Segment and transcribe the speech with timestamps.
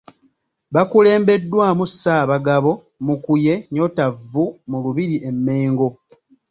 [0.73, 2.71] Bakulembeddwamu Ssaabagabo
[3.05, 5.87] Mukuye Nyotavvu mu Lubiri e Mmengo.